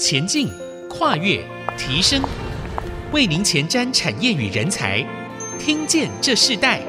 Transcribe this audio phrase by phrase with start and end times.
[0.00, 0.48] 前进、
[0.88, 1.44] 跨越、
[1.76, 2.22] 提升，
[3.12, 5.06] 为您前瞻产业与人才。
[5.58, 6.80] 听见这世代，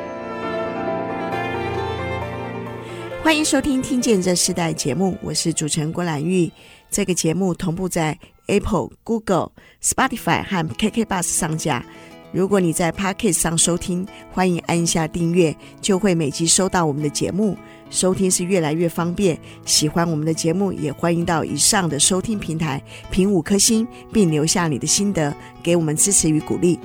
[3.22, 6.50] 欢迎收听《听见这世代》节目，我是主持人郭兰玉。
[6.90, 9.52] 这个节目同步在 Apple、Google、
[9.84, 11.84] Spotify 和 KK Bus 上架。
[12.32, 17.58] 如果你在 Podcast 上收听，欢迎按下订阅，就会每集收到我们的节目。
[17.90, 19.38] 收听是越来越方便。
[19.66, 22.82] 喜欢我们的节目，也欢迎到以上的收听平台
[23.12, 26.80] 评五颗星，并留下你的心得，给我们支持与鼓励。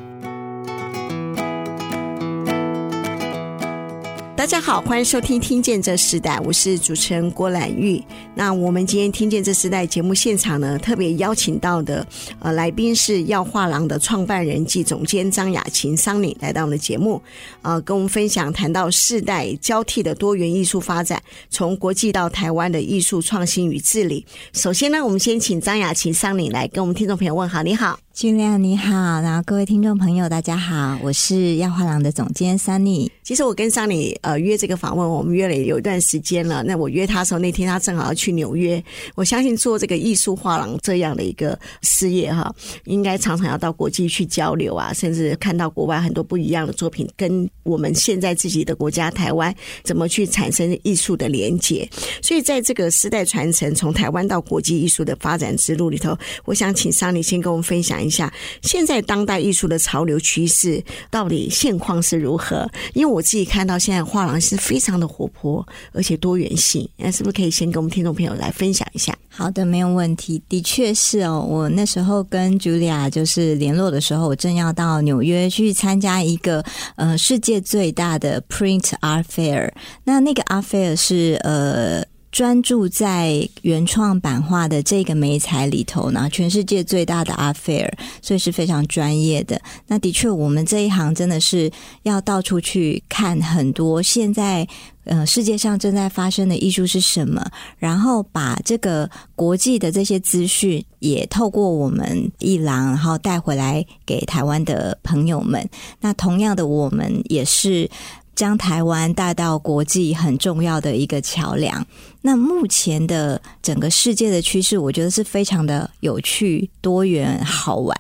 [4.47, 8.01] 大家好，欢迎收听《听见这时代》，我是主持人郭兰玉。
[8.33, 12.07] 那我们今天《听见这时代》节目现场呢，特别邀请到的
[12.39, 17.21] 呃来宾是耀画廊的创办人暨总监张雅琴 Sunny 来到我们的节目，
[17.63, 24.25] 呃，跟我们分享谈到世代交替的多元艺术发展，从国际到台湾的艺术创新与治理。
[24.53, 27.99] 首先呢，我们先请张雅琴 Sunny 来跟我们听众朋友问好，你好。
[28.17, 33.11] 君亮你好，然后各位听众朋友大家好，我是耀画廊的总监 Sunny。
[33.23, 36.63] 其实我跟 Sunny 呃约这个访问，我们约了有一段时间了。
[36.63, 38.83] 那我约他的时候，那天他正好要去纽约。
[39.17, 42.51] 我相信做这个艺术画廊这样的一个事业哈，
[42.85, 51.87] 应该常常要到国际去交流啊，甚至看到国外很多不一样的作品，跟我们现在自己的国家台湾怎么去产生艺术的连结。
[52.23, 62.69] 所以在这个世代传承，从台湾到国际艺术的发展之路里头，我想请 Sunny 先跟我们分享一下现在当代艺术的潮流趋势到底现况是如何？
[62.95, 66.89] 因为我自己看到现在画廊是非常的活泼，而且多元性。
[66.97, 69.17] 那是不是可以先跟我们听众朋友来分享一下？
[69.29, 70.41] 好的，没有问题。
[70.49, 76.65] 的确是哦，我那时候跟 Julia 就是联络的时候，我正要到纽约去参加一个
[76.97, 79.73] 呃世界最大的 Print Art Fair。
[80.05, 82.05] 那那个 Art Fair 是呃。
[82.37, 89.59] 专注在原创版画的这个媒材里头呢，全世界最大的 Art Fair，所以是非常专业的。
[89.87, 94.69] 那的确，我们这一行真的是要到处去看很多现在
[95.05, 97.43] 呃世界上正在发生的艺术是什么，
[97.79, 105.67] 然后把这个国际的这些资讯也透过我们一廊，然后带回来给台湾的朋友们。
[106.03, 107.89] 那同样的，我们也是。
[108.37, 111.85] 将台湾带到国际很重要的一个桥梁。
[112.21, 117.99] 那目前的整个世界的趋势，我觉得是非常的有趣、多元、好玩。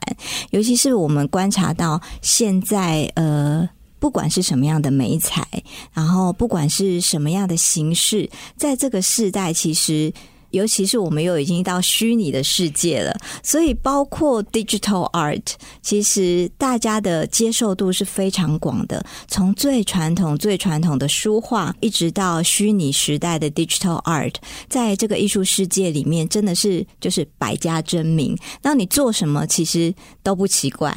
[0.50, 5.44] 尤其是我们观察到现在，呃，不管是什么样的美材，
[5.92, 10.12] 然后不管是什么样的形式，在这个世代，其实。
[10.50, 15.42] 尤其是我们又已经到虚拟的世界了，所以包括 digital art，
[15.82, 19.04] 其实大家的接受度是非常广的。
[19.28, 24.34] 从最传统、最传统的书画，一直到虚拟时代的 digital art，
[24.68, 28.36] 在这个艺术世界里面，真的是就是百家争鸣。
[28.62, 30.94] 那你做什么，其实都不奇怪。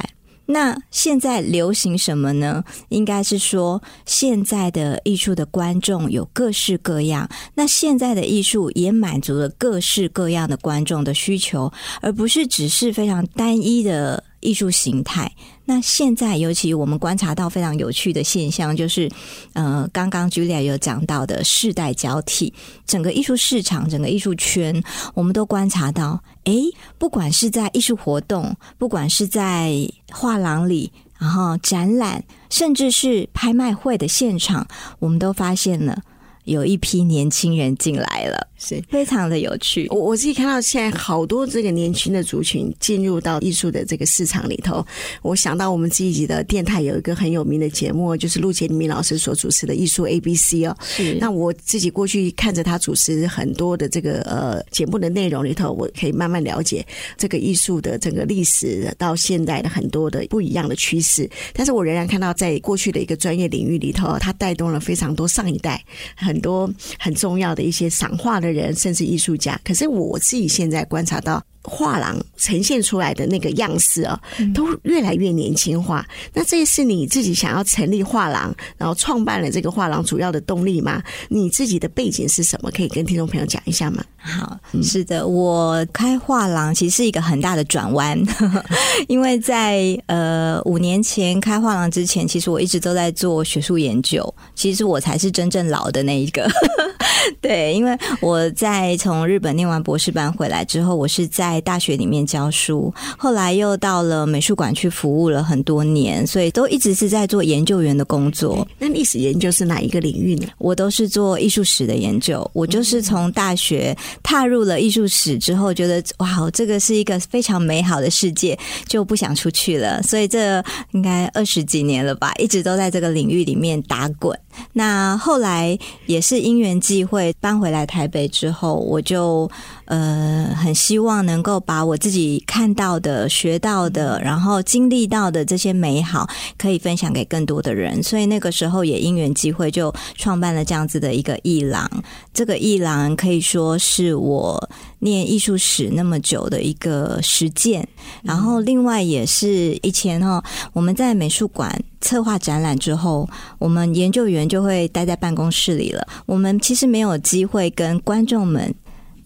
[0.50, 2.62] 那现在流行什么呢？
[2.88, 7.28] 应该是说，现在的艺术的观众有各式各样。
[7.54, 14.24] 那现在的艺术也满足了各式各样的观众的需求，而不是只是非常单一的。
[14.40, 15.30] 艺术形态，
[15.64, 19.10] 那现在尤其我们观察到非常有趣的现象，就是
[19.52, 22.52] 呃，刚刚 Julia 有讲到的世代交替，
[22.86, 24.82] 整个艺术市场、整个艺术圈，
[25.14, 26.64] 我们都观察到，诶，
[26.98, 29.72] 不管是在艺术活动，不管是在
[30.10, 34.66] 画廊里，然后展览，甚至是拍卖会的现场，
[34.98, 36.02] 我们都发现了。
[36.44, 39.86] 有一批年轻人进来了，是非常的有趣。
[39.90, 44.84] 我我自己看到现在好多这个年轻的族群进入到艺术的这个市场里头，
[45.22, 50.76] 我想到我们自己的电台有一个很有名的节目，就是陆杰明老师所主持的艺术 ABC 哦。
[50.80, 51.14] 是。
[51.20, 56.84] 那我自己过去看着他主持很多的这个呃节目的内容里头，我可以慢慢了解
[57.16, 61.28] 这个艺术的整个历史到现在的很多的不一样的趋势。
[61.52, 65.84] 但是我仍然看到在过去的一个专业领域里头，它带动了非常多上一代。
[66.30, 69.60] 很多很重要的一些赏画的人，甚至艺术家。
[69.64, 71.44] 可是我自己现在观察到。
[71.62, 74.20] 画廊呈现出来的那个样式啊，
[74.54, 76.06] 都越来越年轻化。
[76.32, 81.02] 那这是你自己想要成立画廊，然后创办了这个画廊主要的动力吗？
[81.28, 82.70] 你自己的背景是什么？
[82.70, 84.02] 可以跟听众朋友讲一下吗？
[84.16, 88.18] 好，是的，我开画廊其实是一个很大的转弯，
[89.08, 94.34] 因为在呃五年前开画廊之前，其实我一直都在做学术研究。
[94.54, 96.46] 其实我才是真正老的那一个。
[97.40, 108.66] 对，因为我在从日本念完博士班回来之后，我是在在大学里面教书，后来又到了美术馆去服务了很多年，所以都一直是在做研究员的工作。
[108.78, 110.46] 那历史研究是哪一个领域呢？
[110.58, 112.48] 我都是做艺术史的研究。
[112.52, 118.56] 我就是从大学踏入了艺术史之后，觉得哇，这个是一个非常美好的世界，
[118.86, 120.00] 就不想出去了。
[120.04, 120.62] 所以这
[120.92, 124.38] 应该二十几年了吧，一直都在这个领域里面打滚。
[124.72, 125.76] 那后来
[126.06, 129.50] 也是因缘际会搬回来台北之后，我就
[129.90, 138.00] 呃很希望能够把我自己看到的、学到的，然后经历到的这些美好，可以分享给更多的人。
[138.00, 141.90] 所以那个时候也因缘机会，就创办了这样子的一个艺廊。
[142.32, 144.70] 这个艺廊可以说是我
[145.00, 147.86] 念艺术史那么久的一个实践。
[148.22, 150.42] 然后另外也是以前哈，
[150.72, 151.76] 我们在美术馆。
[152.02, 153.28] 策划展览之后，
[153.58, 156.02] 我们研究员就会待在办公室里了。
[156.24, 158.74] 我们其实没有机会跟观众们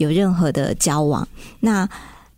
[0.05, 1.27] 有任何的交往。
[1.61, 1.89] 那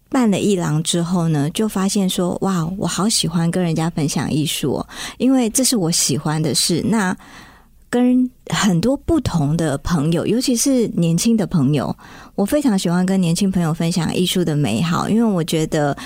[0.08, 4.86] 办了一郎之后呢，就发现说：“哇，我好喜欢跟人家分享艺术哦，
[5.18, 7.14] 因为这是我喜欢的事。”那
[7.90, 11.94] 跟很多不同的朋友，尤其是年轻的朋友，
[12.34, 15.96] 我非常喜欢跟年轻朋友分享艺术的美好，因为我觉得。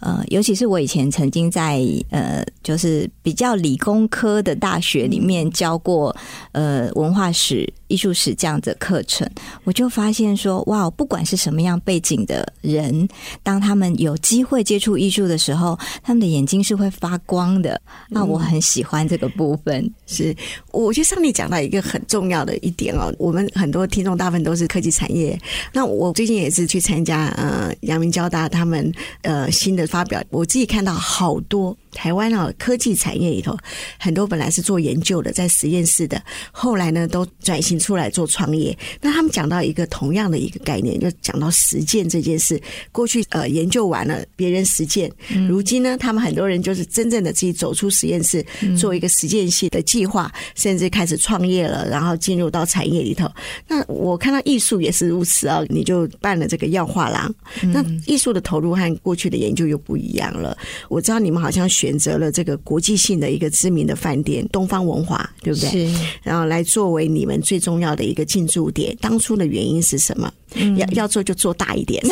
[0.00, 1.80] 呃，尤其是我以前曾经在
[2.10, 6.14] 呃，就是比较理工科的大学里面教过
[6.52, 9.28] 呃文化史、艺术史这样的课程，
[9.64, 13.08] 我就发现说，哇，不管是什么样背景的人，
[13.42, 17.80] 当他们有机会接触艺术的时候，他们的眼睛是会发光的。
[18.08, 19.84] 那我很喜欢这个部分。
[19.84, 20.36] 嗯、是，
[20.72, 25.38] 我觉得上面讲到一个很重要的一点哦，我们很多听众大部分都是科技产业。
[25.72, 28.92] 那我最近也是去参加呃阳明交大他们
[29.22, 31.76] 呃新的发表，我自己看到好多。
[31.92, 33.56] 台湾啊，科技产业里头
[33.98, 36.22] 很多本来是做研究的，在实验室的，
[36.52, 38.76] 后来呢都转型出来做创业。
[39.00, 42.60] 那他们讲到一个同样的一个概念，就讲到实践这件事。
[42.92, 45.10] 过去呃研究完了，别人实践，
[45.48, 48.44] 如今呢，他们很多人就是真正的自己走出实验室，
[48.78, 53.28] 做一个实践性的计划，甚至开始创业了，然后进入到产业里头。
[53.66, 57.34] 那我看到艺术也是如此啊，你就办了这个药画廊。
[57.62, 60.56] 那艺术的投入和过去的研究又不一样了。
[60.88, 61.68] 我知道你们好像。
[61.80, 65.70] 选择了这个国际性的一个知名的饭店东方文华，对不对？
[65.70, 65.98] 是。
[66.22, 68.94] 然后来作为你们最重要的一个进驻点。
[69.00, 70.30] 当初的原因是什么？
[70.56, 72.02] 嗯、要要做就做大一点。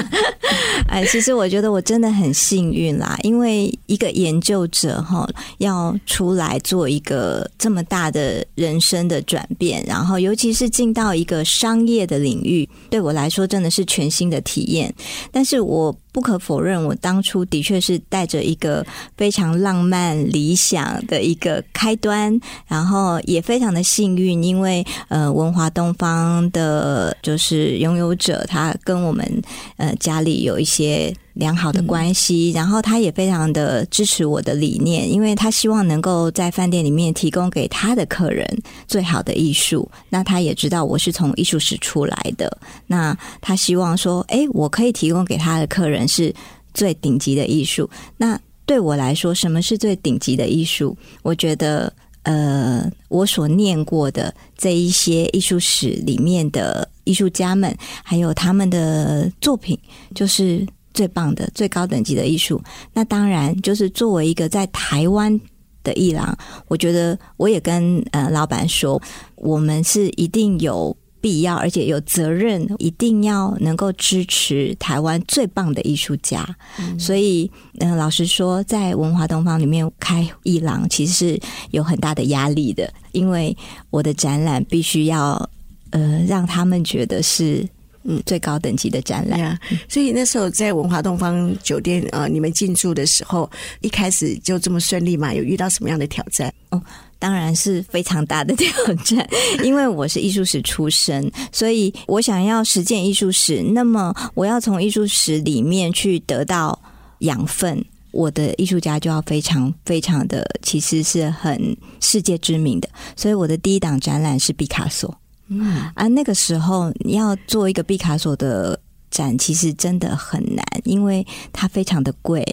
[0.88, 5.28] 哎，其实我觉得我真的很幸运啦，因为一个研究者哈，
[5.58, 14.94] 要出来做一个这么大的人生的转变，然后尤其是进到一个商业的领域，对我来说真的是全新的体验。
[15.32, 18.82] 但是我不可否认，我当初的确是带着一个
[19.18, 27.66] 非常浪漫理想的一个开端，然后也非常的幸运，因为呃，文华东方的就是。
[27.76, 29.42] 拥有者，他跟我们
[29.76, 38.44] 呃家里有一些良好的关系，然后他也非常的支持我的理念，因为他希望能够在饭店里面提供给他的客人
[38.88, 39.88] 最好的艺术。
[40.08, 46.34] 那他也知道我是从艺术史出来的，那他希望说，哎，我可以提供给他的客人是
[46.74, 47.88] 最顶级的艺术。
[48.16, 50.96] 那对我来说，什么是最顶级的艺术？
[51.22, 51.92] 我觉得。
[52.28, 57.72] 呃，我所念过的这一些艺术史里面的艺术家们，
[58.02, 59.78] 还有他们的作品，
[60.12, 62.60] 就是最棒的、最高等级的艺术。
[62.92, 65.40] 那当然，就是作为一个在台湾
[65.84, 69.00] 的艺廊，我觉得我也跟呃老板说，
[69.36, 70.96] 我们是一定有。
[71.18, 76.46] 必要，而且有责任，一定要能够支持台湾最棒的艺术家。
[76.78, 77.50] 嗯、所以，
[77.80, 81.40] 嗯、呃，老实说，在文华东方里面开艺廊，其实是
[81.72, 83.56] 有很大的压力的，因为
[83.90, 85.50] 我的展览必须要
[85.90, 87.68] 呃让他们觉得是
[88.06, 89.40] 嗯最高等级的展览。
[89.40, 89.58] 啊、
[89.88, 95.32] 所以那时候在文华东方酒店呃，你们进驻的时候，一开始就这么顺利吗？
[95.34, 96.52] 有遇到什么样的挑战？
[96.70, 96.82] 哦。
[97.18, 99.26] 当然是非常大的挑战，
[99.64, 106.78] 因为我是艺术史出身，所以我想要实践艺术史，那么我要从艺术史里面去得到
[107.20, 112.88] 养分，我的艺术家就要非常非常的，其实是很世界知名的。
[113.16, 118.78] 所以我的第一档展览是毕卡索，嗯，啊，那个时候你要做一个毕卡索的。
[119.10, 122.44] 展其实真的很难，因为它非常的贵，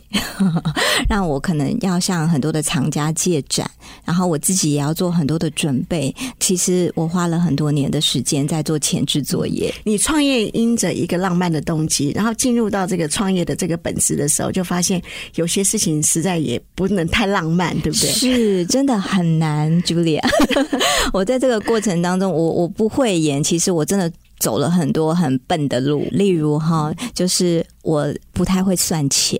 [1.10, 3.70] 让我可能要向很多的藏家借展，
[4.06, 6.14] 然后我自己也要做很多的准备。
[6.40, 9.74] 其实我花了很多年的时间在做前置作业。
[9.84, 15.02] 你创业因着一个浪漫的动机，然后进入到这个创业的这个本质的时候，就发现
[15.36, 18.10] 有些事情实在也不能太浪漫，对不对？
[18.10, 20.22] 是，真的很难，Julia。
[21.12, 24.12] 我在这个过程当中，我我不会演，其实我真的。
[24.40, 29.40] 走了很多很笨的路，例如哈，就是我不太会算钱，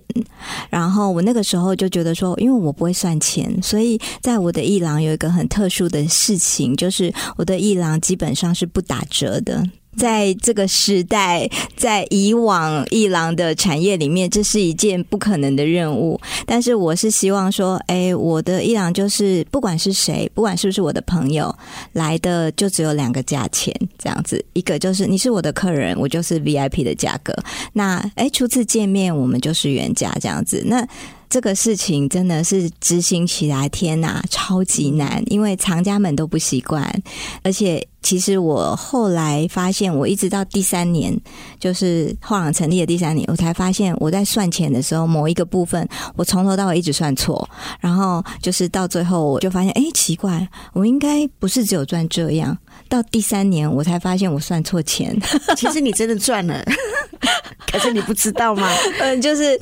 [0.70, 9.62] 然后我那个时候就觉得说，因为我不会算钱，所以在我的一郎有一个很特殊的事情，就是我的一郎基本上是不打折的。
[9.96, 16.20] 在这个时代，在以往伊朗的产业里面，这是一件不可能的任务。
[16.46, 21.54] 但是，我是希望说，哎，我的伊朗就是，不管是谁，不管是不是我的朋友
[21.92, 24.44] 来的，就只有两个价钱这样子。
[24.52, 27.34] 一个就是你是我的客人，我就是 VIP 的价格。
[27.72, 30.62] 那哎，初次见面我们就是原价这样子。
[30.66, 30.86] 那
[31.34, 37.02] 这个事情真的是执行起来，天哪，超级难，因为藏家们都不习惯，
[37.42, 37.84] 而且。
[38.04, 41.18] 其实我后来发现，我一直到第三年，
[41.58, 47.48] 就是画廊成立的第三年，我才发现我在算钱的时候，某一个部分我从头到尾一直算错，
[47.80, 52.54] 然后就是到最后我就发现，哎，奇怪，我应该不是只有赚这样。
[52.88, 55.16] 到第三年，我才发现我算错钱。
[55.56, 56.62] 其实你真的赚了，
[57.72, 58.68] 可是你不知道吗？
[59.00, 59.58] 嗯，就是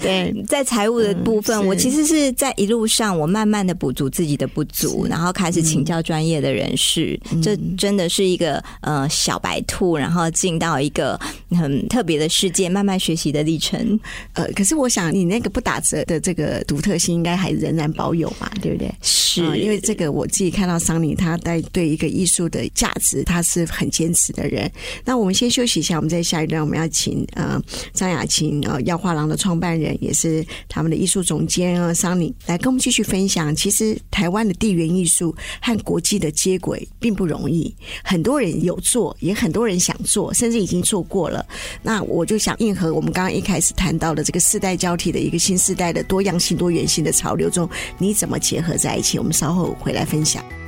[0.49, 7.19] 在财务的部分，嗯、我其实是在一路上，我慢慢的补足自己的不足，然后开始请教专业的人士。
[7.31, 8.23] 嗯、这真的是。
[8.33, 13.99] 一个呃小白兔，然后进到一个很特别的世界，慢慢学习的历程。
[14.33, 18.91] 呃，可是我想你那个不打折的这个独特性，应该还仍然保有嘛，对不对？
[19.03, 24.71] 是、呃，因为这个我自己看到桑尼他在对一个艺术的价值，他是很坚持的人。
[25.05, 27.61] 那我们先休息一下，我们在下一段我们要请呃
[27.93, 33.55] 张雅琴呃耀画廊的创办人，也是他们的艺术总监啊桑尼来跟我们继续分享。
[33.55, 38.23] 其实台湾的地缘艺术和国际的接轨并不容易，很。
[38.23, 41.45] 多人有做，也很多人想做，甚至已经做过了。
[41.83, 49.19] 那我就想应和我们刚刚一开始谈到的这个世代交替的一个新时代的多样性、多元性的潮流中，你怎么结合在一起？
[49.19, 50.62] 我们稍后回来分享。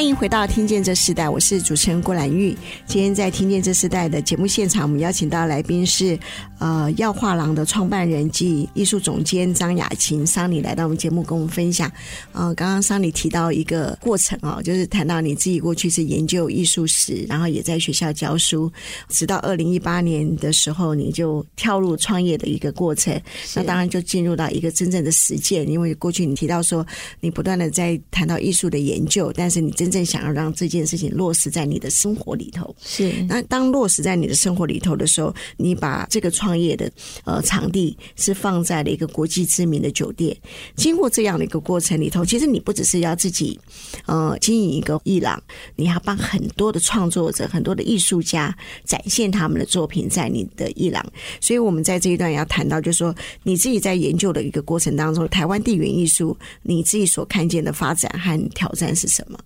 [0.00, 2.56] 欢迎回到《听见这世代》，我是主持人郭兰玉。
[2.86, 6.18] 今天在《听见这世代》的节目现场，我们邀请到来宾是
[6.58, 11.92] 呃耀画廊的创办人及艺术总监张雅琴桑尼来到我们节目，跟我们分享。
[12.32, 18.72] 呃，刚刚桑尼提到一个过程哦，就是谈到你自己过去是研究艺术史，然后也在学校教书，
[19.10, 23.20] 直到二零一八年的时候，你就跳入创业的一个过程。
[23.54, 26.86] 那当然就进入到一个真正的实践，因为过去你提到说
[27.20, 33.12] 你不断的在谈到艺术的研究，但是你真正想要让这件事情落实在你的生活里头，是。
[33.28, 36.90] 那当落实在你的生活里头的时候，你把这个创业的
[37.24, 40.36] 呃场地是放在了一个国际知名的酒店。
[40.76, 43.58] 经过这样的一个过程里头，其实你不只是要自己
[44.06, 45.42] 呃经营一个艺廊，
[45.76, 51.04] 你还要帮很多的创作者、很多的艺术家展现他们的作品在你的艺廊。
[51.40, 59.38] 所以我们在这一段要谈到，就是说你自己在研究的一个过程当中，台湾地缘艺术你自己所看见的发展和挑战是什么？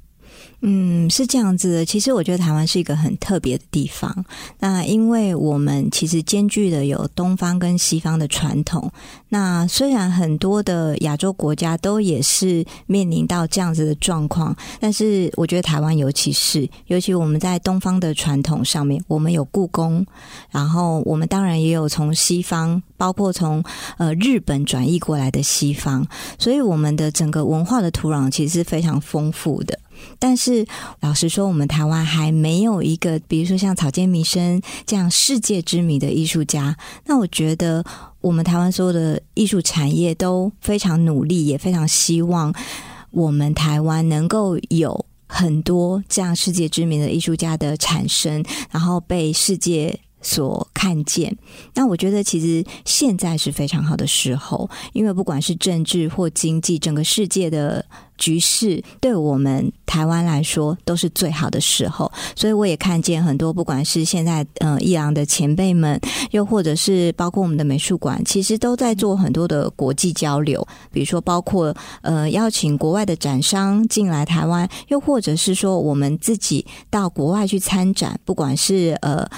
[0.66, 1.84] 嗯，是这样子的。
[1.84, 4.24] 其实我觉得台湾是一个很特别的地方。
[4.58, 8.90] 那因为我们其实兼具的有东方跟西方的传统。
[9.28, 20.06] 那虽然很多的亚洲国家都也是面临到这样子的状况，但是我觉得台湾尤其是，尤其我们在东方的传统上面，我们有故宫，
[20.50, 23.62] 然后我们当然也有从西方，包括从
[23.98, 26.06] 呃日本转移过来的西方，
[26.38, 29.78] 所以我们的整个文化的土壤其实是非常丰富的。
[30.18, 30.66] 但是，
[31.00, 36.76] 老实说，我们台湾还没有一个，比如说像草间弥生这样世界知名的艺术家。
[37.04, 37.84] 那我觉得，
[38.20, 42.54] 我们台湾所有的艺术产业都非常努力，也非常希望
[43.10, 51.36] 我们台湾能够有很多这样世界知名的艺术家的产生，然后被世界所看见。
[51.74, 57.84] 那我觉得，其实现在是非常好的时候，因为不管是政治或经济，整个世界的。
[58.16, 79.28] 局势对我们台湾来说都是最好的时候，所以我也看见很多，不管是现在呃艺廊的前辈们，又或者是包括我们的美术馆，其实都在做很多的国际交流，比如说包括呃邀请国外的展商进来台湾，又或者是说我们自己到国外去参展，不管是呃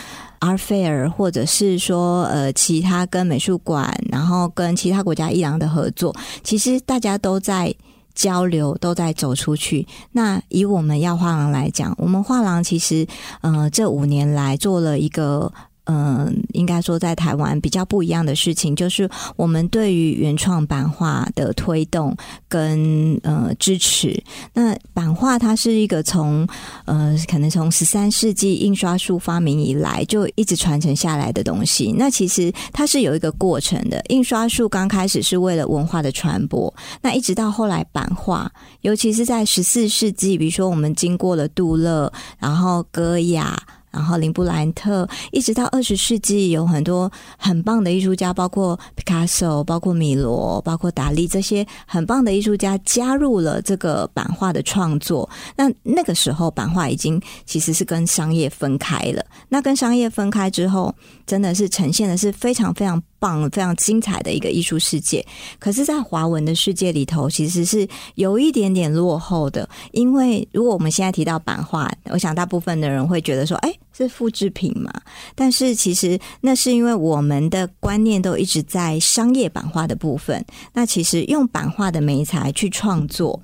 [0.40, 7.75] Art Fair，或者是说呃其他跟美术馆，然后跟其他国家艺廊的合作，其实大家都在。
[8.16, 9.87] 交流都在走出去。
[10.11, 13.06] 那以我们要画廊来讲，我们画廊其实，
[13.42, 15.52] 呃，这五年来做了一个
[15.87, 22.16] 嗯，应该说在台湾比较不一样的事情，就是我们对于原创版画的推动
[22.49, 24.21] 跟呃支持。
[24.52, 26.47] 那版画它是一个从
[26.87, 31.95] 呃可能从十三世纪印刷术发明以来就一直传承下来的东西。
[31.97, 34.02] 那其实它是有一个过程的。
[34.09, 38.50] 印刷术刚开始是为了文化的传播，那一直到后来版画，
[38.81, 43.57] 尤其是在十四世纪，比如说我们经过了杜勒，然后戈雅。
[43.96, 55.28] 然后林布兰特，一直到二十世纪，有很多很棒的艺术家，包括 Picasso、包括米罗、包括达利这些很棒的艺术家加入了这个版画的创作。
[55.56, 59.24] 那那个时候，版画已经其实是跟商业分开了。
[59.48, 60.94] 那跟商业分开之后，
[61.26, 65.25] 真的是呈现的是非常非常棒、非常精彩的一个艺术世界。
[65.58, 69.68] 可是，在华文的世界里头，其实是有一点点落后的。
[69.92, 74.92] 因为如果我们现在提到版画，我想大部分的人会觉得说：“哎。”是复制品嘛？
[75.35, 80.44] 但是其实那是因为我们的观念都一直在商业版画的部分。
[80.75, 83.42] 那其实用版画的媒材去创作，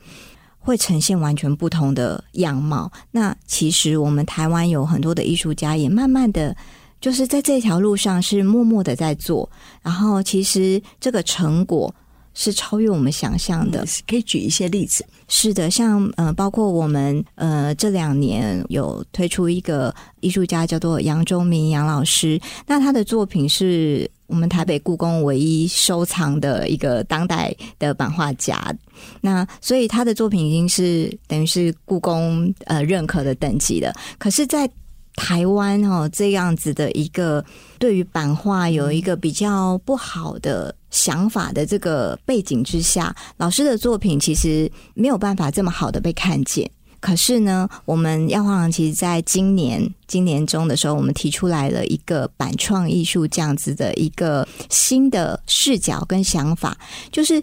[0.59, 2.93] 会呈现完全不同的样貌。
[3.11, 6.55] 那其实我们台湾有很多的艺术家，也慢慢的
[7.03, 9.47] 就是在这条路上是默默的在做。
[9.83, 11.95] 然后其实这个成果。
[12.35, 15.05] 是超越我们想象的，可以举一些例子。
[15.29, 28.75] 是的，像呃，包括我们呃这两年有推出一个艺术家叫做杨忠明杨老师，那他的作品是我们台北故宫唯一收藏的一个当代的版画家，
[29.21, 33.93] 那所以他的作品已经是等于是故宫呃认可的等级了。
[34.17, 34.67] 可是，在
[35.15, 37.45] 台湾哦，这样子的一个
[37.79, 46.71] 对于版画有一个比较不好的想法的这个背景之下，老师的作品其实没有办法这么好的被看见。
[46.99, 56.77] 可是呢，我们耀华其实在今年今年中的时候，我们提出来了一个版创艺术这样子的一个新的视角跟想法，
[57.11, 57.43] 就是。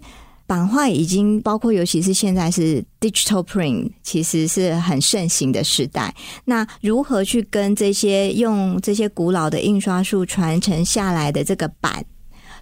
[0.49, 6.11] 版画已经包括，尤其是现在是 digital print，其实是很盛行的时代。
[6.43, 12.03] 那如何去跟这些用这些古老的印刷术传承下来的这个版？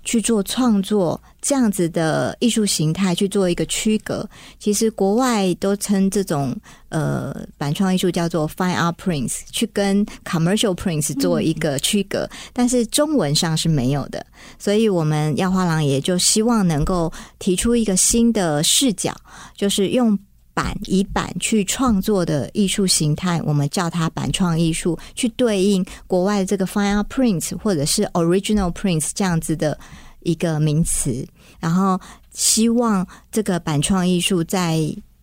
[0.03, 4.27] 去做创作这样子的艺术形态去做一个区隔，
[4.59, 6.55] 其实国外都称这种
[6.89, 14.25] 呃版创艺术叫做 fine art prints，去跟 commercial prints 做一个区隔，嗯，但是中文上是没有的，
[14.57, 19.15] 所以我们耀画廊也就希望能够提出一个新的视角，
[19.55, 20.17] 就是用。
[20.57, 29.77] 版以板去创作的艺术形态，我们叫它板创艺术，去对应国外的这个 fine art prints 或者是 original prints 这样子的
[30.21, 31.23] 一个名词，
[31.60, 32.01] 然后
[32.34, 34.79] 希望这个板创艺术在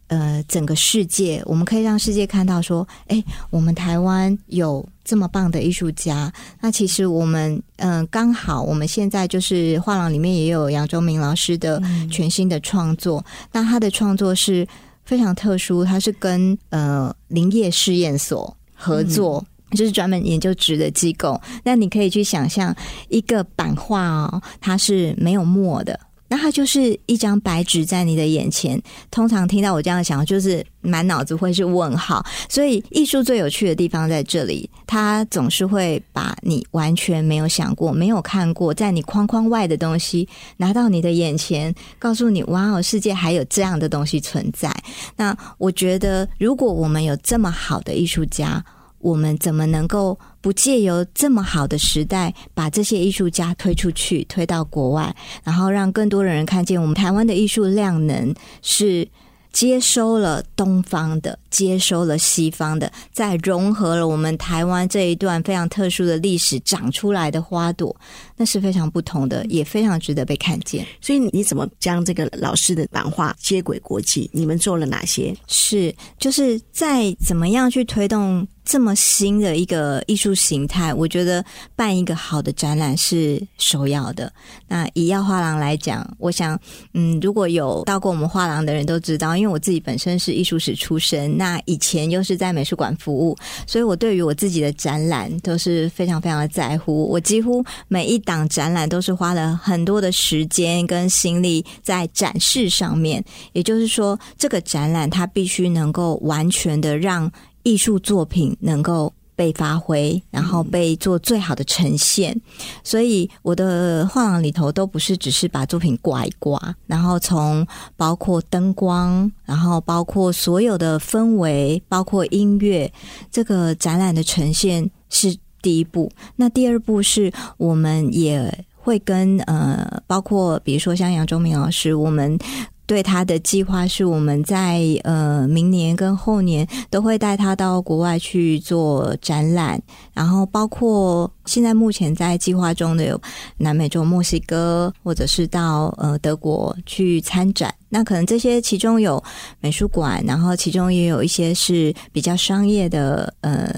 [0.06, 6.32] 呃整个世界，我们可以让世界看到说，哎，我们台湾有这么棒的艺术家。
[6.60, 14.64] 那其实我们嗯、呃，刚好我们现在就是画廊里面也有杨忠明老师的全新的创作，嗯、那他的创作是。
[15.04, 21.40] 非常特殊，它是跟呃林业试验所合作，嗯、就是专门研究纸的机构。
[21.64, 22.74] 那你可以去想象
[23.08, 25.98] 一个版画哦，它是没有墨的。
[26.28, 28.80] 那它就是一张白纸在你的眼前。
[29.10, 32.24] 通常听到我这样想，就是满脑子会是问号。
[32.48, 44.74] 所以艺术最有趣的地方在这里，它总是会把你完全没有想过、没有看过，在你框框外的东西拿到你的眼前，告诉你：哇哦，世界还有这样的东西存在。
[45.16, 48.64] 那我觉得，如果我们有这么好的艺术家，
[49.04, 59.06] 我们怎么能够不借由这么好的时代，把这些艺术家推出去，推到国外，然后让更多的人看见我们台湾的艺术量能是
[59.52, 67.94] 接收了东方的，接收了西方的，再融合了我们台湾这一段非常特殊的历史长出来的花朵，
[68.36, 70.84] 那是非常不同的，也非常值得被看见。
[71.00, 74.28] 所以你怎么将这个老师的版画接轨国际？
[74.32, 75.32] 你们做了哪些？
[75.46, 78.44] 是就是在怎么样去推动？
[78.64, 81.44] 这么新的一个艺术形态，我觉得
[81.76, 84.32] 办一个好的展览是首要的。
[84.66, 86.58] 那以耀画廊来讲，我想，
[86.94, 97.06] 嗯，如果有到过我们画廊的人都知道，因为我自己本身是艺术史出身，那那以前又是在美术馆服务，所以我对于我自己的展览都是非常非常的在乎。
[97.06, 103.22] 我几乎每一档展览都是花了很多的时间跟心力在展示上面。
[103.52, 107.30] 也就是说，这个展览它必须能够完全的让。
[107.66, 112.40] 艺术作品能够被发挥，然后被做最好的呈现。
[112.82, 117.66] 所以我的画廊里头都不是只是把作品挂一挂，然后从
[117.96, 122.92] 包括灯光，然后包括所有的氛围，包括音乐，
[123.30, 126.10] 这个展览的呈现是第一步。
[126.36, 132.38] 那第二步是我们也会跟呃，包括比如说像杨忠明老师，我们。
[132.86, 139.80] 对他的计划是，我们在呃明年跟后年都会带他到国外去做展览，
[140.12, 143.20] 然后包括现在目前在计划中的有
[143.56, 147.74] 南美洲墨西哥，或者是到呃德国去参展。
[147.88, 149.22] 那可能这些其中有
[149.60, 153.72] 美术馆，然后其中也有一些是比较商业的呃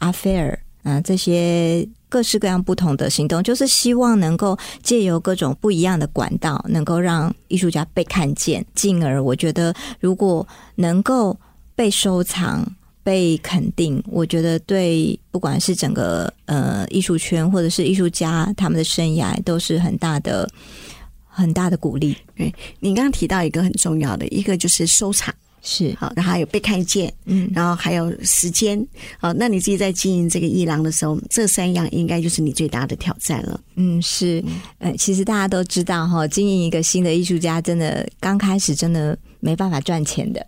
[0.00, 1.88] art fair 啊这些。
[2.06, 11.36] 各式各样不同的行动，就是希望能够借由各种不一样的管道，能够让艺术家被看见，进而我觉得，如果能够
[11.74, 12.64] 被收藏、
[13.02, 20.48] 被肯定，我觉得对不管是整个呃艺术圈或者是艺术家他们的生涯，都是很大的、
[21.26, 22.16] 很大的鼓励。
[22.36, 25.34] 对，你刚刚提到一个很重要的，一个就是收藏。
[25.66, 28.86] 是好，然后还有被看见，嗯，然后还有时间，
[29.18, 33.58] 好，那你自己在经营这个艺廊的时候，这三样应该就是你最大的挑战了。
[33.76, 34.44] 嗯，是，
[34.78, 40.46] 呃，其实大家都知道哈，经营一个新的艺术家，真的刚开始真的没办法赚钱的。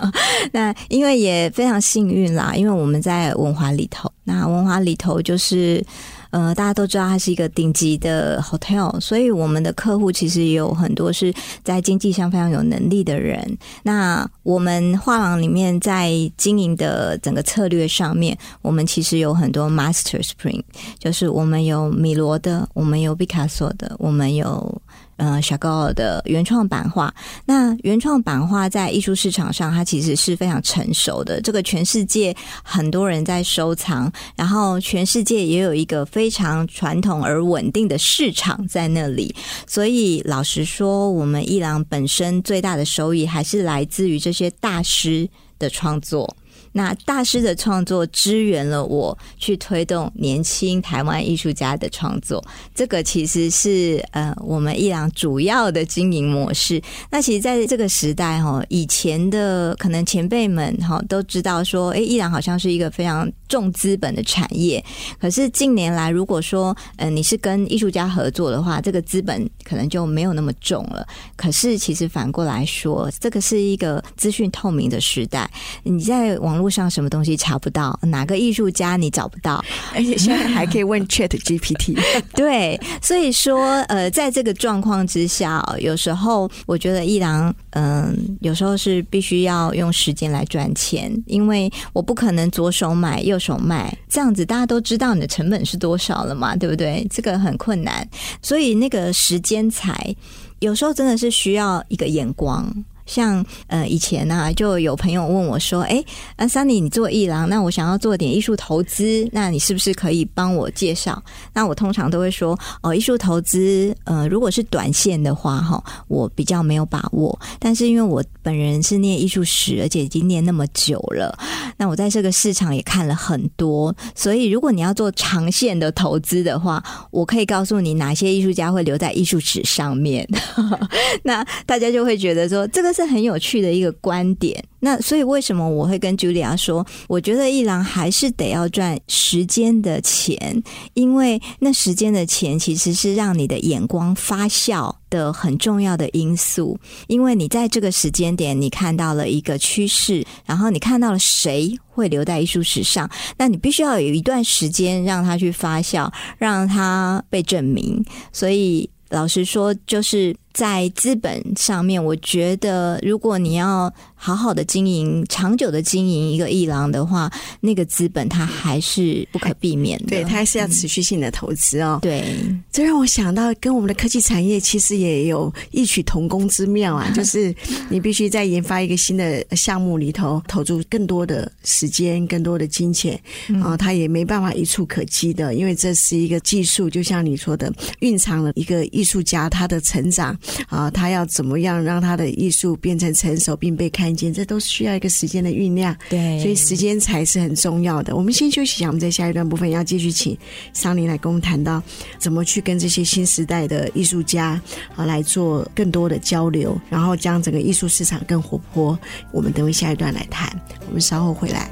[0.52, 5.82] 那因为也非常幸运啦，因为我们在文华里头，那文华里头就是。
[6.30, 11.32] 呃，大家都知道它是一个顶级的 hotel，所以我们的客户其实也有很多是
[11.64, 13.58] 在经济上非常有能力的人。
[13.82, 20.62] 那我们画廊里面在经营的整个策略上面，我们其实有很多 master spring，
[20.98, 24.80] 就是我们有米罗的，我们有毕卡索的，我们有。
[25.18, 27.12] 呃，小高尔的原创版画，
[27.44, 31.40] 那原创版画在艺术市场上，它其实是非常成熟的。
[31.40, 39.34] 这个全世界很多人在收藏，然后全世界也有一个非常传统而稳定的市场在那里。
[39.66, 45.28] 所以，老实说，我们伊朗本身最大的收益还是来自于这些大师
[45.58, 46.36] 的创作。
[46.78, 52.40] 那大师的创作支援了我去推动年轻台湾艺术家的创作，
[52.72, 56.80] 这个其实是呃我们艺廊主要的经营模式。
[57.10, 64.84] 那其实在这个时代哈，以前的可能前辈们哈都知道说，哎，艺廊好像是一个非常重资本的产业。
[65.20, 71.04] 可是近年来，如果说呃你是跟艺术家合作的话，这个资本可能就没有那么重了。
[71.34, 75.50] 可是其实反过来说，这个是一个资讯透明的时代，
[75.82, 81.98] 你在网络路上什么东西查不到，哪个艺术家你找不到， 而且现在还可以问 Chat GPT。
[82.36, 97.06] 对，所以说呃，在这个状况之下，有时候我觉得一郎嗯，有时候是必须要用时间来赚钱，因为我不可能左手买右手卖，这样子大家都知道你的成本是多少了嘛，对不对？
[97.08, 98.06] 这个很困难，
[98.42, 100.14] 所以那个时间才
[100.58, 102.70] 有时候真的是需要一个眼光。
[103.08, 106.04] 像呃以前呢、啊，就有朋友问我说：“哎，
[106.36, 111.20] 啊，Sunny，你做艺廊，那我想要做点艺术投资，那你是不是可以帮我介绍？”
[111.54, 117.36] 那我通常都会说：“哦，艺术投资，呃，如果是短线的话，哈，我比较没有把握。
[117.58, 121.36] 但是因为我本人是念艺术史，而且已经念那么久了，
[121.78, 130.28] 那我在这个市场也看了很多，所以如果你要做长线的投资的话，我可以告诉你哪些艺术家会留在艺术史上面。
[131.24, 134.60] 那大家就会觉得说这个。”这很有趣的一个观点。
[134.80, 140.60] 那所以为什么我会跟 Julia 说，我觉得一郎还是得要赚时间的钱，
[140.94, 146.76] 因为那时间的钱其实是让你的眼光发酵的很重要的因素。
[147.06, 158.04] 因为你在这个时间点，你看到了一个趋势，然后你看到了谁会留在艺术史上，那你必须要有一段时间让它去发酵，让它被证明。
[158.32, 160.34] 所以老实说，就是。
[160.58, 170.06] 在资本上面，我觉得如果你要好好的经营、长久的经营一个艺廊的话，那个资本它还是不可避免的。
[170.08, 172.00] 对，它还是要持续性的投资哦。
[172.02, 172.34] 对，
[172.72, 177.54] 这让我想到跟我们的科技产业其实也有异曲同工之妙啊， 就是
[177.88, 183.16] 你必须在研发一个新的项目里头投入更多的时间、更多的金钱
[183.62, 190.36] 啊，它也没办法一触可及的，因为这是一个技术，就像你说的，蕴藏了一个艺术家他的成长。
[190.68, 194.32] 啊，他要怎么样让他的艺术变成成熟并被看见？
[194.32, 195.96] 这都需要一个时间的酝酿。
[196.08, 198.14] 对，所以时间才是很重要的。
[198.14, 200.36] 我们先休息一下，我们在下一段部分要继续请
[200.72, 201.82] 桑尼来跟我们谈到
[202.18, 204.60] 怎么去跟这些新时代的艺术家
[204.94, 208.98] 啊来做更多的交流，然后将整个艺术市场更活泼。
[209.32, 210.50] 我们等会下一段来谈，
[210.86, 211.70] 我们稍后回来。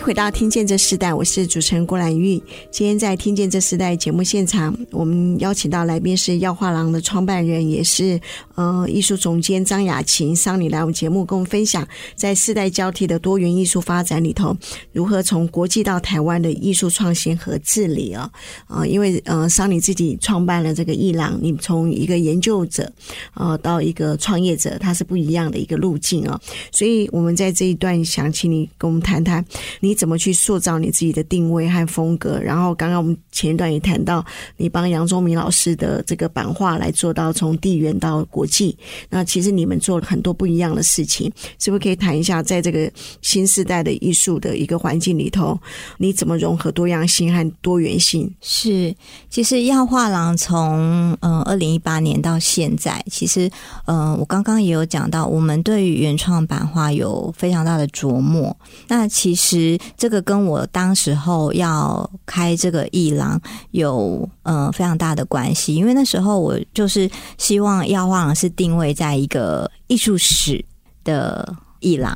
[0.00, 2.42] 回到《听见这世代》，我是主持人郭兰玉。
[2.70, 8.18] 今天在《听见这世代》节目现场，我们邀请到来宾是耀画廊的创办人，也是
[8.54, 11.86] 呃艺术总监张雅琴桑尼来我们节目跟我们分享，
[12.16, 14.56] 在世代交替的多元艺术发展里头，
[14.92, 18.30] 如何从国际到台湾的艺术创新和治理啊
[18.66, 22.90] 啊、因为呃桑尼自己创办了这个艺廊，你从一个研究者
[23.34, 26.40] 呃到一个创业者，它是不一样的一个路径啊，
[26.72, 29.44] 所以我们在这一段想请你跟我们谈谈
[29.80, 29.89] 你。
[29.90, 32.38] 你怎么去塑造你自己的定位和风格？
[32.38, 34.24] 然后刚刚我们前一段也谈到，
[34.56, 38.78] 你帮杨宗明老师的这个版画来做到从地缘到国际。
[39.08, 42.88] 那其实你们做了很多不一样的事情，是不是可以谈一下，在这个
[43.20, 45.58] 新时代的艺术的一个环境里头，
[45.98, 48.32] 你怎么融合多样性和多元性？
[48.40, 48.94] 是，
[49.28, 53.50] 其实耀画廊从嗯二零一八年到现在，其实
[53.86, 58.56] 嗯、呃、我刚刚也有讲到，我们对于原创版画有非常大的琢磨。
[58.86, 59.79] 那其实。
[59.96, 63.40] 这个跟我当时候要开这个艺廊
[63.70, 70.64] 有呃非常大的关系，因为那时候我就是希望耀画廊是定位在一个艺术史
[71.04, 72.14] 的艺廊，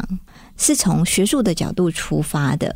[0.57, 2.75] 是从学术的角度出发的。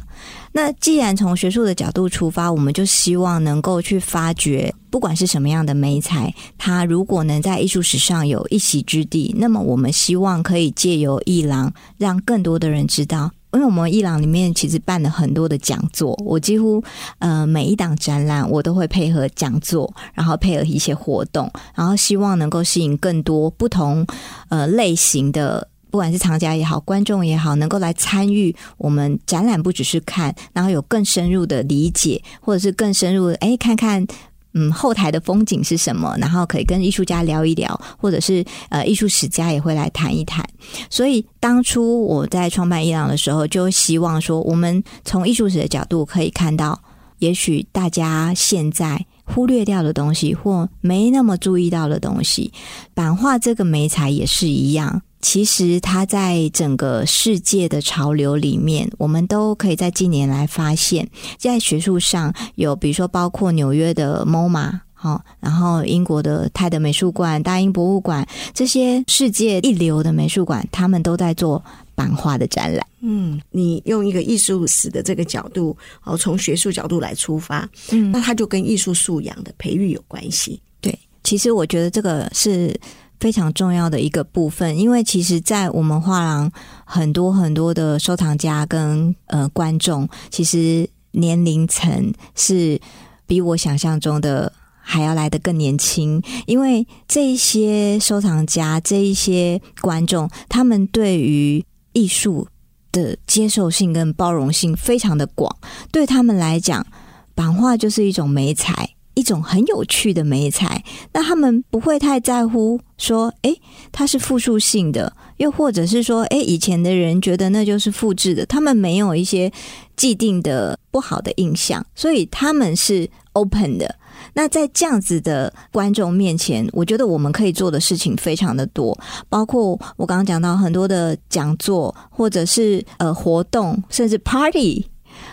[0.52, 13.30] 那既然从学术的角度出发，我们就希望能够去发掘，不管是什么样的美材，它如果能在艺术史上有一席之地，那么我们希望可以借由艺廊，让更多的人知道。
[13.52, 16.82] 因为我们伊朗里面其实办了很多的讲座，我几乎
[17.18, 24.06] 呃每一档展览我都会配合讲座，然后配合一些活动，然后希望能够吸引更多不同
[24.50, 34.06] 呃类型的，不管是藏家也好，观众也好，能够来参与我们展览，不只是看，然后有更深入的理解，或者是更深入的哎看看。
[34.54, 36.16] 嗯，后台的风景是什么？
[36.18, 40.44] 然后可以跟艺术家聊一聊，或者是呃，艺术史家也会来谈一谈。
[40.88, 46.80] 所以当初我在创办伊朗的时候，就希望说，我们从艺术史的角度可以看到，
[47.18, 52.52] 也许大家现在忽略掉的东西，或没那么注意到的东西，
[52.94, 55.02] 版画这个媒材也是一样。
[55.20, 71.62] 其实，它在整个世界的潮流里面，我们都可以在近年来发现，在学术上有，比如说包括纽约的 MoMA，好，然后英国的泰德美术馆、大英博物馆这些世界一流的美术馆，他们都在做
[71.96, 72.86] 版画的展览。
[73.00, 80.60] 嗯，你用一个艺术史的这个角度，哦，从学术角度来出发，嗯，那它就跟艺术素养的培育有关系。
[80.80, 82.72] 对，其实我觉得这个是。
[83.20, 86.50] 非常重要的一个部分，因为其实，在我们画廊
[86.84, 92.80] 很多很多的收藏家跟呃观众，其实年龄层是
[93.26, 96.22] 比我想象中的还要来得更年轻。
[96.46, 102.46] 因为这一些收藏家、这一些观众，他们对于艺术
[102.92, 105.54] 的接受性跟包容性非常的广，
[105.90, 106.86] 对他们来讲，
[107.34, 108.88] 版画就是一种美彩。
[109.18, 110.80] 一种很有趣的美彩，
[111.12, 119.50] 那他们不会太在乎说，诶，它是复数性的，又或者是说，诶，以前的人觉得那就是复制的，他们没有一些
[119.96, 123.92] 既定的不好的印象，所以他们是 open 的。
[124.34, 128.96] 那在这样子的观众面前，我觉得我们可以做的事情非常的多，
[129.28, 134.86] 包括我刚刚讲到很多的讲座，或者是呃活动，甚至 party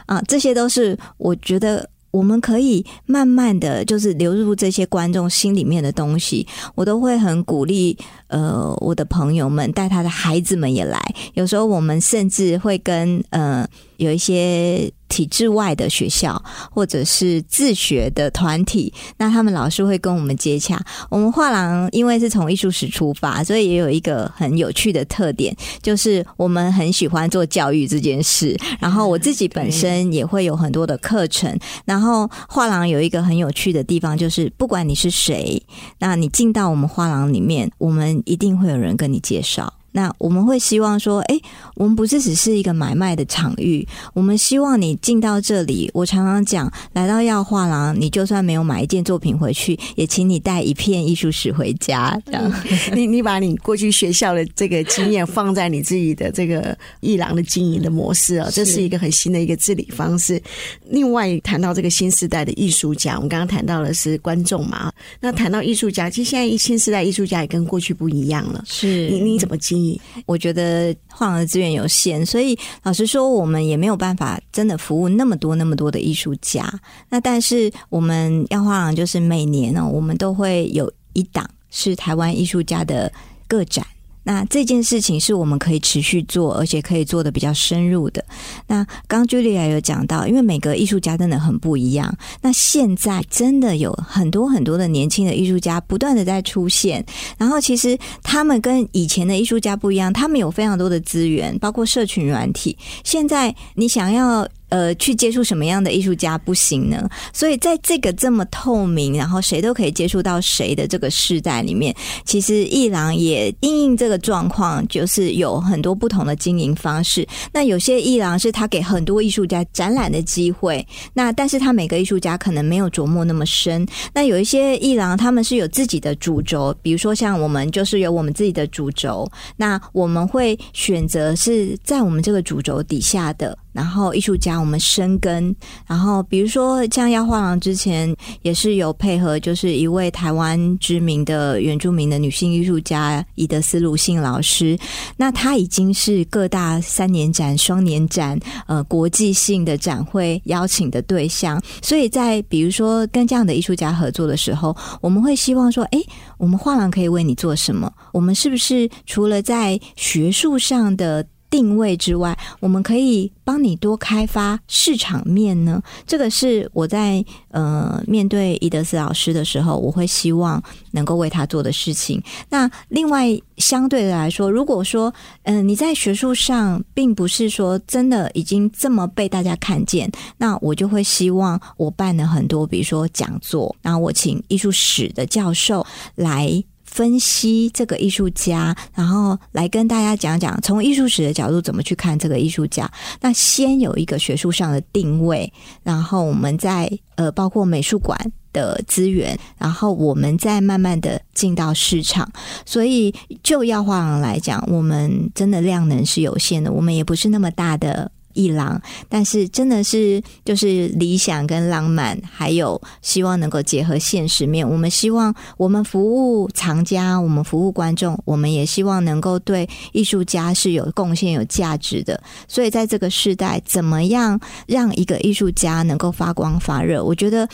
[0.08, 1.88] 啊，这些都是我觉得。
[2.16, 7.98] 我们可以慢慢的就是流入这些观众心里面的东西，我都会很鼓励，
[8.28, 11.00] 呃，我的朋友们带他的孩子们也来，
[11.34, 14.92] 有时候我们甚至会跟呃有一些。
[15.16, 20.78] 体制外的学校或者是自学的团体，那他们老师会跟我们接洽。
[21.10, 28.60] 我们画廊因为是从艺术史出发，所以也有一个很有趣的特点，就是我们很喜欢做教育这件事。
[28.82, 31.58] 然后我自己本身也会有很多的课程。
[31.86, 35.64] 然后画廊有一个很有趣的地方，就是不管你是谁，
[36.00, 39.74] 那你进到我们画廊里面，我们一定会有人跟你介绍。
[39.96, 41.40] 那我们会希望说，哎，
[41.76, 45.90] 我们不是只是一个买卖的场域，我们希望你进到这里。
[45.94, 52.20] 我常常讲，来到耀画廊，你就算没有买一件作品回去，也请你带一片艺术史回家。
[52.28, 52.54] 这样，
[52.94, 60.42] 你你把你过去学校的这个经验放在你自己的这个艺廊的经营的模式啊， 这是一个很新的一个治理方式。
[60.90, 68.62] 另外，谈到这个新时代的艺术家，我们刚刚谈到的是观众嘛，那谈到艺术家，其实现在新时代艺术家也跟过去不一样了。
[68.68, 69.85] 是你你怎么经营？
[70.26, 76.64] 我觉得画廊的资源有限，所以老实说，我们也没有办法真的服务那么多那么多的艺术家。
[77.10, 83.12] 那但是我们要画廊就是每年呢，我们都会有一档是台湾艺术家的
[83.48, 83.86] 个展。
[84.26, 88.26] 那这件事情是我们可以持续做，而且可以做得比较深入的。
[88.68, 92.14] 那刚刚 Julia 有讲到，因为每个艺术家真的很不一样。
[92.42, 97.06] 那现在真的有很多很多的年轻的艺术家不断的在出现，
[97.38, 102.76] 然后其实他们跟以前的艺术家不一样，他们有非常多的资源，包括社群软体。
[103.04, 104.46] 现在你想要。
[104.76, 107.10] 呃，去接触什么样的艺术家不行呢？
[107.32, 117.26] 所以在这个这么透明，然后谁都可以接触到谁的这个时代里面，其实艺廊也应应这个状况，就是有很多不同的经营方式。
[117.54, 123.88] 那有些艺廊是他给很多艺术家展览的机会，那但是他每个艺术家可能没有琢磨那么深。
[124.14, 133.58] 那有一些艺廊他们是有自己的主轴，比如说像我们就是有我们自己的主轴，那我们会选择是在我们这个主轴底下的。
[133.76, 135.54] 然后艺术家我们深耕，
[135.86, 144.78] 然后比如说像要画廊之前也是有配合，就是一位台湾知名的原住民的女性艺术家伊德斯鲁信老师，
[145.18, 156.00] 那她已经是各大三年展、双年展、呃国际性的展会邀请的对象，所以在比如说跟这样的艺术家合作的时候，我们会希望说，哎，
[156.38, 157.92] 我们画廊可以为你做什么？
[158.14, 161.26] 我们是不是除了在学术上的
[161.56, 165.82] 定位之外，我们可以帮你多开发市场面呢？
[166.06, 172.22] 这个是我在呃面对伊德斯老师的时候，我会希望能够为他做的事情。
[172.50, 175.14] 那另外相对的来说，如果说
[175.44, 186.62] 嗯、你在学术上并不是说真的已经这么被大家看见，那我就会希望我办了很多，比如说讲座，然后我请艺术史的教授来。
[186.96, 192.90] 分析这个艺术家，然后来跟大家讲讲从艺术史的角度怎么去看这个艺术家。
[193.20, 195.52] 那先有一个学术上的定位，
[195.84, 198.18] 然后我们再呃包括美术馆
[198.54, 202.32] 的资源，然后我们再慢慢的进到市场。
[202.66, 208.10] 所以就耀画廊来讲，我们真的量能是有限的，我们也不是那么大的。
[208.36, 214.70] 一郎，但是真的是就是理想跟浪漫，还有希望能够结合现实面。
[214.70, 222.22] 我们希望我们服务藏家，我们服务观众，我们也希望能够对艺术家是有贡献、有价值的。
[222.48, 227.04] 所以在这个时代，怎么样让一个艺术家能够发光发热？
[227.04, 227.50] 我觉得。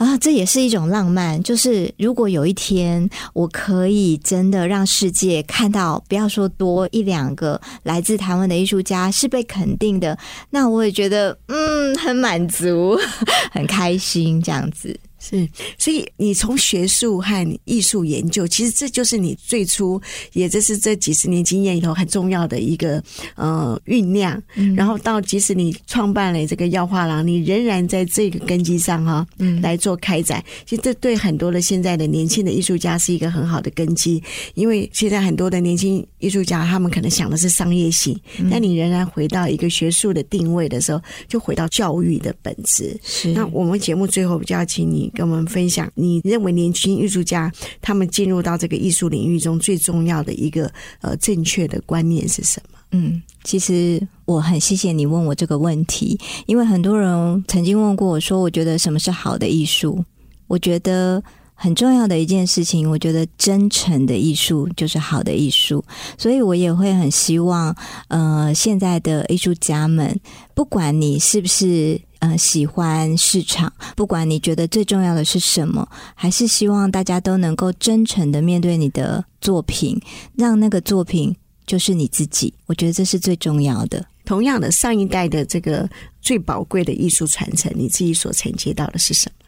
[0.00, 1.42] 啊，这也是一种浪漫。
[1.42, 10.16] 就是如果有一天我可以真的让世界看到，不要说多一两个来自台湾的艺术家是被肯定的，
[10.48, 12.98] 那我也觉得嗯很满足，
[13.52, 14.98] 很开心这样子。
[15.20, 20.00] 是，所以你从学术和艺术研究，其实这就是你最初，
[20.32, 23.02] 也就是这几十年经验里头很重要的一个
[23.34, 24.42] 呃酝酿。
[24.56, 30.42] 嗯、然后到即使你创办了这个药画廊，你仍然在这个根基上哈，嗯，来做开展。
[30.64, 34.22] 其实这对很多的现在的年轻的艺术家是一个很好的根基，
[34.54, 42.98] 因为现在很多的年轻艺术家他们可能想的是商业性，嗯、但你仍然回到一个学术的定位的时候，就回到教育的本质。
[43.02, 45.09] 是，那我们节目最后就要请你。
[45.14, 50.70] 跟我们分享，你认为年轻艺术家他们进入到这个艺术领域中最重要的一个
[51.00, 52.78] 呃正确的观念是什么？
[52.92, 60.04] 嗯，其实我很谢谢你问我这个问题，因为很多人曾经问过我说，我觉得什么是好的艺术？
[60.48, 61.22] 我觉得
[61.54, 65.84] 很重要的一件事情，我觉得真诚的艺术就是好的艺术，
[66.18, 67.76] 所以我也会很希望，
[68.08, 70.18] 呃，现在的艺术家们，
[70.54, 72.00] 不管你是不是。
[72.20, 80.00] 呃，喜欢市场，不管你觉得最重要的是什么，还是希望大家都能够真诚的面对你的作品，
[80.36, 81.34] 让那个作品
[81.66, 82.54] 就是你自己。
[82.66, 84.04] 我觉得这是最重要的。
[84.24, 85.88] 同样的，上一代的这个
[86.20, 89.46] 最宝贵的艺术传承，你自己所承接到的是什么？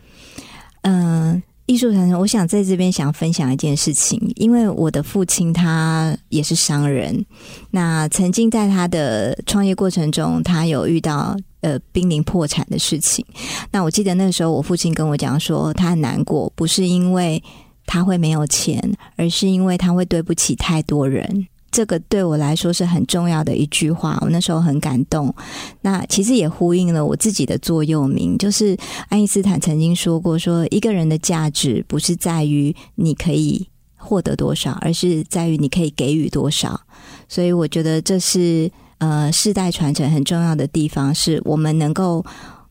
[0.82, 1.42] 嗯、呃。
[1.66, 7.24] 艺术传承，我想在这边想分享一件事情，因为我的父亲他也是商人，
[7.70, 13.24] 那曾经在他的创业过程中，他有遇到呃濒临破产的事情。
[13.72, 17.42] 那我记得那时候，我父亲跟我讲说，他很难过，不是因为
[17.86, 18.78] 他会没有钱，
[19.16, 21.48] 而是因为他会对不起太多人。
[21.70, 25.34] 这个对我来说是很重要的一句话，我那时候很感动。
[25.80, 28.76] 那其实也呼应了我自己的座右铭，就是
[29.08, 36.78] 爱因斯坦曾经说过：说一个人的价值不是在于你可以获得多少，而是在于你可以给予多少。
[37.26, 38.70] 所以我觉得这是
[39.02, 42.24] 呃世代传承很重要的地方，是我们能够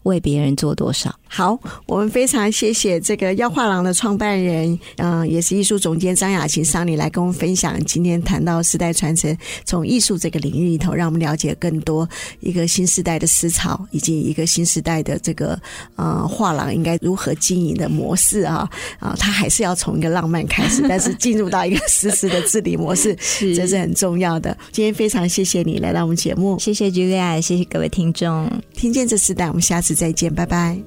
[0.04, 1.14] 为别人做多少。
[1.28, 7.82] 好，我们非常谢谢这个妖画廊的创办人，嗯、呃，也是艺术总监张雅琴桑尼来跟我们分享。
[7.86, 12.08] 今天谈到时代传承，从艺术这个领域里头，让我们了解更多
[12.42, 15.58] 一个新时代的思潮，以及一个新时代的这个
[15.96, 24.58] 呃画廊应该如何经营的模式啊啊，它还是要从一个浪漫开始，但是进入到一个实时的治理模式， 是这是很重要的。
[24.74, 30.82] 今天非常谢谢你来到我们节目，谢谢 Julia，谢谢各位听众，听见这时代，我们下再见拜拜。